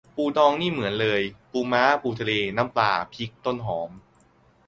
[0.15, 1.21] ปูดองนี่เหมือนเลย
[1.51, 3.89] ปูม้า ปูทะเล น้ำปลา พริก ต้นหอม